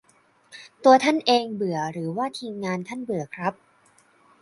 [0.83, 3.53] ตัวท่านเองเบื่อ หรือว่า ทีมงาน ท่านเบื่อครับ?